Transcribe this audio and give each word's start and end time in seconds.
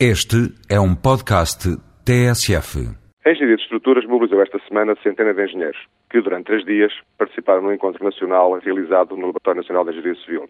Este 0.00 0.50
é 0.68 0.80
um 0.80 0.92
podcast 0.92 1.70
TSF. 2.04 2.82
A 3.24 3.30
Engenharia 3.30 3.54
de 3.54 3.62
Estruturas 3.62 4.04
mobilizou 4.04 4.42
esta 4.42 4.58
semana 4.66 4.96
centenas 5.04 5.36
de 5.36 5.44
engenheiros, 5.44 5.78
que 6.10 6.20
durante 6.20 6.46
três 6.46 6.64
dias 6.64 6.92
participaram 7.16 7.62
no 7.62 7.72
encontro 7.72 8.02
nacional 8.02 8.58
realizado 8.58 9.14
no 9.14 9.26
Laboratório 9.26 9.60
Nacional 9.60 9.84
de 9.84 9.92
Engenharia 9.92 10.20
Civil. 10.24 10.48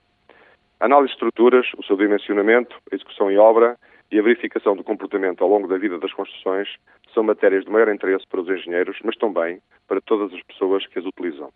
A 0.80 0.86
análise 0.86 1.08
de 1.08 1.16
estruturas, 1.16 1.66
o 1.76 1.84
seu 1.84 1.94
dimensionamento, 1.94 2.74
a 2.90 2.94
execução 2.94 3.30
em 3.30 3.36
obra 3.36 3.76
e 4.10 4.18
a 4.18 4.22
verificação 4.22 4.74
do 4.74 4.82
comportamento 4.82 5.44
ao 5.44 5.50
longo 5.50 5.68
da 5.68 5.76
vida 5.76 5.98
das 5.98 6.14
construções 6.14 6.66
são 7.12 7.22
matérias 7.22 7.66
de 7.66 7.70
maior 7.70 7.92
interesse 7.92 8.26
para 8.26 8.40
os 8.40 8.48
engenheiros, 8.48 8.96
mas 9.04 9.14
também 9.16 9.60
para 9.86 10.00
todas 10.00 10.32
as 10.32 10.42
pessoas 10.44 10.86
que 10.86 10.98
as 10.98 11.04
utilizam. 11.04 11.50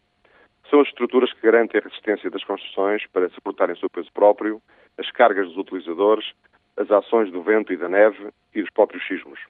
São 0.68 0.82
as 0.82 0.88
estruturas 0.88 1.32
que 1.32 1.40
garantem 1.40 1.80
a 1.80 1.84
resistência 1.84 2.28
das 2.28 2.44
construções 2.44 3.06
para 3.14 3.30
suportarem 3.30 3.74
o 3.74 3.78
seu 3.78 3.88
peso 3.88 4.12
próprio, 4.12 4.60
as 4.98 5.10
cargas 5.10 5.46
dos 5.46 5.56
utilizadores, 5.56 6.26
as 6.78 6.90
ações 6.90 7.30
do 7.32 7.42
vento 7.42 7.72
e 7.72 7.76
da 7.76 7.88
neve 7.88 8.28
e 8.54 8.60
dos 8.60 8.70
próprios 8.70 9.06
sismos. 9.06 9.40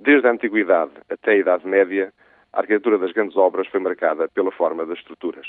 Desde 0.00 0.26
a 0.26 0.32
Antiguidade 0.32 0.92
até 1.08 1.32
a 1.32 1.36
Idade 1.36 1.66
Média, 1.66 2.12
a 2.52 2.60
arquitetura 2.60 2.98
das 2.98 3.12
grandes 3.12 3.36
obras 3.36 3.66
foi 3.68 3.78
marcada 3.78 4.28
pela 4.28 4.50
forma 4.50 4.84
das 4.86 4.98
estruturas. 4.98 5.46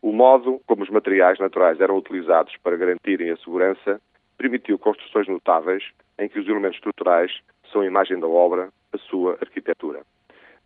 O 0.00 0.12
modo 0.12 0.60
como 0.66 0.82
os 0.82 0.90
materiais 0.90 1.38
naturais 1.38 1.80
eram 1.80 1.96
utilizados 1.96 2.56
para 2.62 2.76
garantirem 2.76 3.30
a 3.30 3.36
segurança 3.36 4.00
permitiu 4.36 4.78
construções 4.78 5.28
notáveis 5.28 5.84
em 6.18 6.28
que 6.28 6.38
os 6.38 6.48
elementos 6.48 6.76
estruturais 6.76 7.40
são 7.72 7.82
a 7.82 7.86
imagem 7.86 8.18
da 8.18 8.26
obra, 8.26 8.70
a 8.92 8.98
sua 8.98 9.36
arquitetura. 9.40 10.02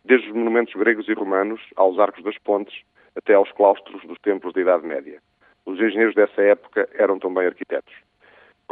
Desde 0.05 0.27
os 0.27 0.35
monumentos 0.35 0.73
gregos 0.75 1.07
e 1.09 1.13
romanos 1.13 1.61
aos 1.75 1.99
arcos 1.99 2.23
das 2.23 2.37
pontes 2.37 2.83
até 3.15 3.33
aos 3.33 3.51
claustros 3.51 4.03
dos 4.05 4.19
templos 4.19 4.53
da 4.53 4.61
Idade 4.61 4.85
Média. 4.85 5.19
Os 5.65 5.79
engenheiros 5.79 6.15
dessa 6.15 6.41
época 6.41 6.87
eram 6.93 7.19
também 7.19 7.47
arquitetos. 7.47 7.93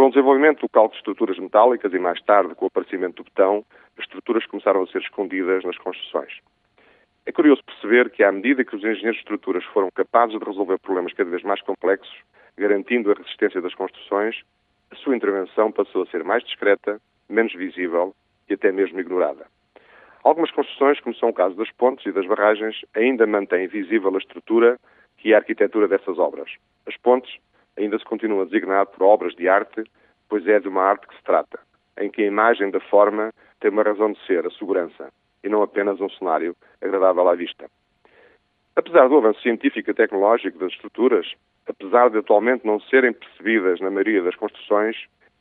Com 0.01 0.07
o 0.07 0.09
desenvolvimento 0.09 0.61
do 0.61 0.67
cálculo 0.67 0.93
de 0.93 0.97
estruturas 0.97 1.37
metálicas 1.37 1.93
e 1.93 1.99
mais 1.99 2.19
tarde 2.23 2.55
com 2.55 2.65
o 2.65 2.69
aparecimento 2.69 3.17
do 3.17 3.23
betão, 3.23 3.63
as 3.95 4.03
estruturas 4.03 4.43
começaram 4.47 4.81
a 4.81 4.87
ser 4.87 4.97
escondidas 4.97 5.63
nas 5.63 5.77
construções. 5.77 6.39
É 7.23 7.31
curioso 7.31 7.63
perceber 7.63 8.09
que, 8.09 8.23
à 8.23 8.31
medida 8.31 8.65
que 8.65 8.75
os 8.75 8.83
engenheiros 8.83 9.17
de 9.17 9.19
estruturas 9.19 9.63
foram 9.65 9.91
capazes 9.93 10.39
de 10.39 10.43
resolver 10.43 10.79
problemas 10.79 11.13
cada 11.13 11.29
vez 11.29 11.43
mais 11.43 11.61
complexos, 11.61 12.17
garantindo 12.57 13.11
a 13.11 13.13
resistência 13.13 13.61
das 13.61 13.75
construções, 13.75 14.41
a 14.89 14.95
sua 14.95 15.15
intervenção 15.15 15.71
passou 15.71 16.01
a 16.01 16.07
ser 16.07 16.23
mais 16.23 16.43
discreta, 16.45 16.99
menos 17.29 17.53
visível 17.53 18.15
e 18.49 18.55
até 18.55 18.71
mesmo 18.71 18.99
ignorada. 18.99 19.45
Algumas 20.23 20.49
construções, 20.49 20.99
como 20.99 21.13
são 21.13 21.29
o 21.29 21.33
caso 21.33 21.55
das 21.55 21.69
pontes 21.69 22.07
e 22.07 22.11
das 22.11 22.25
barragens, 22.25 22.83
ainda 22.95 23.27
mantêm 23.27 23.67
visível 23.67 24.15
a 24.15 24.17
estrutura 24.17 24.79
e 25.23 25.31
a 25.31 25.37
arquitetura 25.37 25.87
dessas 25.87 26.17
obras. 26.17 26.49
As 26.87 26.97
pontes 26.97 27.37
ainda 27.77 27.97
se 27.97 28.05
continua 28.05 28.43
a 28.43 28.45
designar 28.45 28.85
por 28.85 29.03
obras 29.03 29.35
de 29.35 29.47
arte, 29.47 29.83
pois 30.29 30.47
é 30.47 30.59
de 30.59 30.67
uma 30.67 30.83
arte 30.83 31.07
que 31.07 31.15
se 31.15 31.23
trata, 31.23 31.59
em 31.97 32.09
que 32.09 32.21
a 32.21 32.27
imagem 32.27 32.71
da 32.71 32.79
forma 32.79 33.31
tem 33.59 33.71
uma 33.71 33.83
razão 33.83 34.11
de 34.11 34.19
ser, 34.25 34.45
a 34.45 34.51
segurança, 34.51 35.11
e 35.43 35.49
não 35.49 35.61
apenas 35.61 35.99
um 35.99 36.09
cenário 36.09 36.55
agradável 36.81 37.27
à 37.27 37.35
vista. 37.35 37.69
Apesar 38.75 39.07
do 39.07 39.17
avanço 39.17 39.41
científico 39.41 39.91
e 39.91 39.93
tecnológico 39.93 40.57
das 40.57 40.71
estruturas, 40.71 41.33
apesar 41.67 42.09
de 42.09 42.17
atualmente 42.17 42.65
não 42.65 42.79
serem 42.79 43.13
percebidas 43.13 43.79
na 43.79 43.91
maioria 43.91 44.23
das 44.23 44.35
construções, 44.35 44.95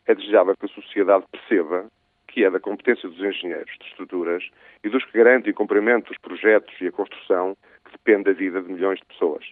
é 0.07 0.15
desejável 0.15 0.57
que 0.57 0.67
a 0.67 0.69
sociedade 0.69 1.25
perceba 1.31 1.87
que 2.31 2.45
é 2.45 2.51
da 2.51 2.61
competência 2.61 3.09
dos 3.09 3.19
engenheiros 3.19 3.73
de 3.81 3.87
estruturas 3.87 4.49
e 4.85 4.89
dos 4.89 5.05
que 5.05 5.19
garantem 5.19 5.53
o 5.53 5.55
cumprimento 5.55 6.09
dos 6.09 6.19
projetos 6.19 6.75
e 6.81 6.87
a 6.87 6.93
construção 6.93 7.57
que 7.85 7.93
depende 7.93 8.31
a 8.31 8.33
vida 8.33 8.63
de 8.63 8.73
milhões 8.73 9.01
de 9.01 9.07
pessoas. 9.07 9.45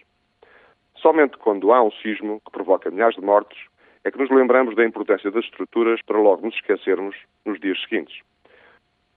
Somente 1.01 1.37
quando 1.37 1.71
há 1.71 1.81
um 1.81 1.91
sismo 1.91 2.41
que 2.45 2.51
provoca 2.51 2.91
milhares 2.91 3.15
de 3.15 3.21
mortos 3.21 3.57
é 4.03 4.11
que 4.11 4.17
nos 4.17 4.29
lembramos 4.29 4.75
da 4.75 4.85
importância 4.85 5.31
das 5.31 5.45
estruturas 5.45 6.01
para 6.01 6.17
logo 6.17 6.45
nos 6.45 6.55
esquecermos 6.55 7.15
nos 7.45 7.57
dias 7.59 7.81
seguintes. 7.83 8.19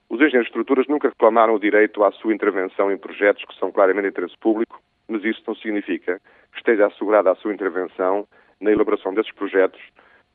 Os 0.08 0.20
engenheiros 0.20 0.46
de 0.46 0.50
estruturas 0.50 0.86
nunca 0.86 1.08
reclamaram 1.08 1.54
o 1.54 1.58
direito 1.58 2.04
à 2.04 2.12
sua 2.12 2.32
intervenção 2.32 2.92
em 2.92 2.96
projetos 2.96 3.44
que 3.44 3.58
são 3.58 3.72
claramente 3.72 4.04
de 4.04 4.10
interesse 4.10 4.38
público, 4.38 4.80
mas 5.08 5.24
isso 5.24 5.42
não 5.44 5.56
significa 5.56 6.20
que 6.52 6.58
esteja 6.58 6.86
assegurada 6.86 7.32
a 7.32 7.34
sua 7.34 7.52
intervenção 7.52 8.28
na 8.60 8.70
elaboração 8.70 9.12
desses 9.12 9.32
projetos, 9.32 9.80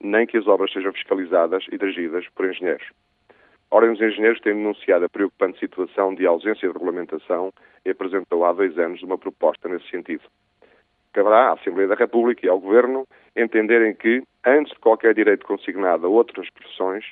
nem 0.02 0.28
que 0.28 0.38
as 0.38 0.48
obras 0.48 0.72
sejam 0.74 0.92
fiscalizadas 0.92 1.64
e 1.72 1.78
dirigidas 1.78 2.28
por 2.36 2.46
engenheiros. 2.46 2.90
A 3.72 3.76
Ordem 3.76 3.94
dos 3.94 4.02
Engenheiros 4.02 4.42
tem 4.42 4.54
denunciado 4.54 5.06
a 5.06 5.10
preocupante 5.10 5.60
situação 5.60 6.14
de 6.14 6.26
ausência 6.26 6.68
de 6.68 6.74
regulamentação 6.74 7.54
e 7.86 7.90
apresentou 7.90 8.44
há 8.44 8.52
dois 8.52 8.78
anos 8.78 9.02
uma 9.02 9.18
proposta 9.18 9.70
nesse 9.70 9.90
sentido 9.90 10.24
caberá 11.18 11.50
à 11.50 11.54
Assembleia 11.54 11.88
da 11.88 11.96
República 11.96 12.46
e 12.46 12.50
ao 12.50 12.60
Governo 12.60 13.08
entenderem 13.36 13.96
que, 13.96 14.22
antes 14.46 14.72
de 14.72 14.80
qualquer 14.80 15.16
direito 15.16 15.48
consignado 15.48 16.06
a 16.06 16.10
outras 16.10 16.48
profissões 16.52 17.06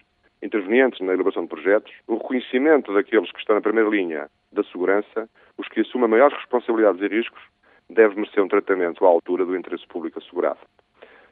intervenientes 0.44 1.00
na 1.00 1.14
elaboração 1.14 1.42
de 1.42 1.50
projetos, 1.50 1.92
o 2.08 2.18
reconhecimento 2.18 2.94
daqueles 2.94 3.32
que 3.32 3.40
estão 3.40 3.56
na 3.56 3.64
primeira 3.64 3.90
linha 3.90 4.30
da 4.52 4.64
segurança, 4.66 5.28
os 5.58 5.68
que 5.70 5.82
assumem 5.82 6.08
maiores 6.08 6.38
responsabilidades 6.38 7.02
e 7.02 7.08
riscos, 7.08 7.42
deve 7.90 8.14
merecer 8.16 8.44
um 8.44 8.48
tratamento 8.48 9.04
à 9.04 9.08
altura 9.08 9.44
do 9.44 9.58
interesse 9.58 9.88
público 9.88 10.20
assegurado. 10.20 10.60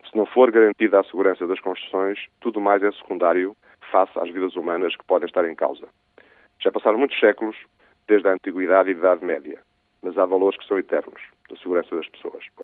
Se 0.09 0.17
não 0.17 0.25
for 0.25 0.49
garantida 0.49 0.99
a 0.99 1.03
segurança 1.03 1.45
das 1.45 1.59
construções, 1.59 2.25
tudo 2.41 2.59
mais 2.59 2.81
é 2.81 2.91
secundário 2.93 3.55
face 3.91 4.17
às 4.17 4.31
vidas 4.31 4.55
humanas 4.55 4.95
que 4.95 5.05
podem 5.05 5.27
estar 5.27 5.47
em 5.47 5.53
causa. 5.53 5.87
Já 6.59 6.71
passaram 6.71 6.97
muitos 6.97 7.19
séculos, 7.19 7.55
desde 8.07 8.27
a 8.27 8.33
Antiguidade 8.33 8.89
e 8.89 8.93
a 8.95 8.97
Idade 8.97 9.23
Média, 9.23 9.59
mas 10.01 10.17
há 10.17 10.25
valores 10.25 10.57
que 10.57 10.67
são 10.67 10.79
eternos, 10.79 11.21
da 11.49 11.55
segurança 11.57 11.95
das 11.95 12.07
pessoas. 12.09 12.43